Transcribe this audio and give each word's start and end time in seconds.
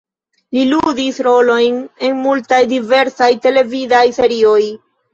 Li 0.55 0.63
ludis 0.69 1.19
rolojn 1.27 1.77
en 2.09 2.17
multaj 2.23 2.61
diversaj 2.75 3.31
televidaj 3.47 4.05
serioj. 4.21 4.61